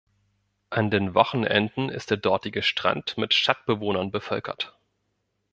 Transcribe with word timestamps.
An 0.71 0.89
den 0.89 1.13
Wochenenden 1.13 1.89
ist 1.89 2.09
der 2.09 2.17
dortige 2.17 2.63
Strand 2.63 3.19
mit 3.19 3.35
Stadtbewohnern 3.35 4.09
bevölkert. 4.09 4.75